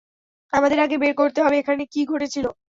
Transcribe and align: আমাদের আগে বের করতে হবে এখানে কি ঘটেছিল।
আমাদের 0.53 0.79
আগে 0.79 0.95
বের 0.97 1.13
করতে 1.17 1.39
হবে 1.41 1.55
এখানে 1.57 1.83
কি 1.93 2.01
ঘটেছিল। 2.05 2.45